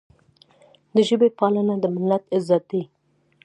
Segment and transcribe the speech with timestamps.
[0.95, 2.83] د ژبې پالنه د ملت عزت دی.